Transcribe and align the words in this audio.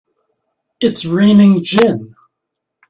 It's 0.79 1.05
raining 1.05 1.63
gin! 1.63 2.15